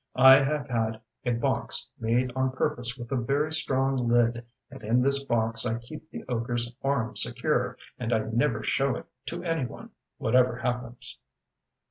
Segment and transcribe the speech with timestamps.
[0.17, 5.03] I have had a box made on purpose with a very strong lid, and in
[5.03, 9.67] this box I keep the ogreŌĆÖs arm secure; and I never show it to any
[9.67, 11.19] one, whatever happens.